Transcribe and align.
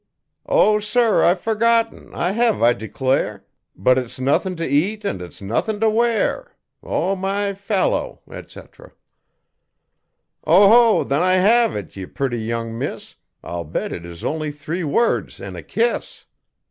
'O, 0.47 0.79
sir 0.79 1.23
I've 1.23 1.41
forgorten, 1.41 2.11
I 2.15 2.31
hev, 2.31 2.59
I 2.63 2.73
declare, 2.73 3.45
But 3.75 3.99
it's 3.99 4.19
nothin' 4.19 4.55
to 4.55 4.65
eat 4.65 5.05
an' 5.05 5.21
its 5.21 5.43
nothin' 5.43 5.79
to 5.79 5.91
wear.' 5.91 6.55
O, 6.81 7.15
my 7.15 7.53
fallow, 7.53 8.19
etc. 8.27 8.93
'Oho! 10.43 11.03
then 11.03 11.21
I 11.21 11.33
hev 11.33 11.75
it, 11.75 11.95
ye 11.95 12.07
purty 12.07 12.39
young 12.39 12.79
miss! 12.79 13.13
I'll 13.43 13.63
bet 13.63 13.91
it 13.91 14.03
is 14.03 14.23
only 14.23 14.49
three 14.51 14.83
words 14.83 15.39
an' 15.39 15.55
a 15.55 15.61
kiss.' 15.61 16.25